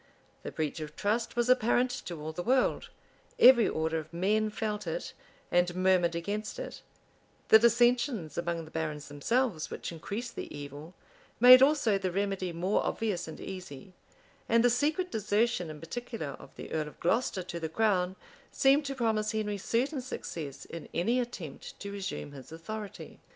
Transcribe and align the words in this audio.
The 0.41 0.51
breach 0.51 0.79
of 0.79 0.95
trust 0.95 1.35
was 1.35 1.47
apparent 1.47 1.91
to 1.91 2.15
all 2.19 2.31
the 2.31 2.41
world: 2.41 2.89
every 3.37 3.69
order 3.69 3.99
of 3.99 4.11
men 4.11 4.49
felt 4.49 4.87
it, 4.87 5.13
and 5.51 5.75
murmured 5.75 6.15
against 6.15 6.57
it: 6.57 6.81
the 7.49 7.59
dissensions 7.59 8.35
among 8.35 8.65
the 8.65 8.71
barons 8.71 9.09
themselves, 9.09 9.69
which 9.69 9.91
increased 9.91 10.35
the 10.35 10.51
evil, 10.57 10.95
made 11.39 11.61
also 11.61 11.99
the 11.99 12.11
remedy 12.11 12.51
more 12.51 12.83
obvious 12.83 13.27
and 13.27 13.39
easy: 13.39 13.93
and 14.49 14.63
the 14.65 14.71
secret 14.71 15.11
desertion 15.11 15.69
in 15.69 15.79
particular 15.79 16.29
of 16.39 16.49
the 16.55 16.71
earl 16.71 16.87
of 16.87 16.99
Glocester 16.99 17.43
to 17.43 17.59
the 17.59 17.69
crown, 17.69 18.15
seemed 18.51 18.85
to 18.87 18.95
promise 18.95 19.33
Henry 19.33 19.59
certain 19.59 20.01
success 20.01 20.65
in 20.65 20.89
any 20.95 21.19
attempt 21.19 21.79
to 21.79 21.91
resume 21.91 22.31
his 22.31 22.51
authority. 22.51 23.19